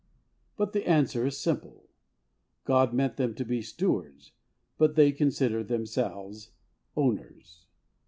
But 0.57 0.73
the 0.73 0.89
answer 0.89 1.27
is 1.27 1.37
simple. 1.37 1.83
God 2.65 2.91
meant 2.91 3.17
them 3.17 3.35
to 3.35 3.45
be 3.45 3.61
stewards, 3.61 4.31
but 4.79 4.95
they 4.95 5.11
considered 5.11 5.67
themselves 5.67 6.49
owners. 6.97 7.67